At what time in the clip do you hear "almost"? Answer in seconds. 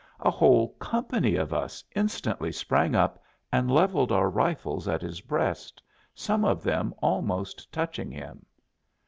7.03-7.71